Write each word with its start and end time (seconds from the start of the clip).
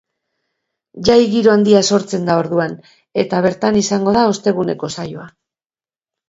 Jai 1.09 1.17
giro 1.33 1.51
handia 1.55 1.81
sortzen 1.97 2.25
da 2.29 2.37
orduan, 2.43 2.73
eta 3.25 3.43
bertan 3.47 3.79
izango 3.83 4.15
da 4.19 4.25
osteguneko 4.33 4.91
saioa. 4.97 5.29